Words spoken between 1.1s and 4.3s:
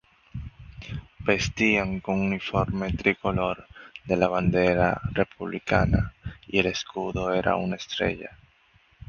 Vestían con uniforme tricolor de la